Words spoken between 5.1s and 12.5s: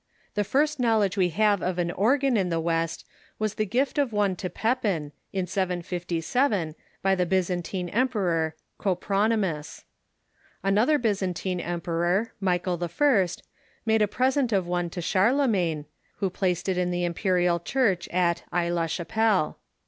in 757, by the Byzantine emperor, Copronj'mus. Another Byzantine emperor,